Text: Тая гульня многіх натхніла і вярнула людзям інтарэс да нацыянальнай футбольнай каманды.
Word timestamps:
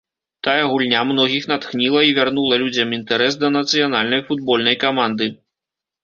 Тая 0.45 0.61
гульня 0.69 1.01
многіх 1.09 1.43
натхніла 1.51 1.99
і 2.07 2.15
вярнула 2.17 2.57
людзям 2.61 2.95
інтарэс 2.97 3.37
да 3.43 3.47
нацыянальнай 3.57 4.21
футбольнай 4.31 4.75
каманды. 4.85 5.29